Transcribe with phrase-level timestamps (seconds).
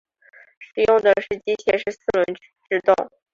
[0.73, 2.95] 使用的是机械式四轮制动。